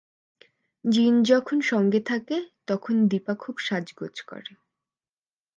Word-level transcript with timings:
জিন 0.85 1.13
যখন 1.23 1.57
সঙ্গে 1.61 1.99
থাকে, 2.01 2.37
তখন 2.67 2.95
দিপা 3.07 3.33
খুব 3.35 3.55
সাজগোজ 3.59 4.15
করে। 4.21 4.51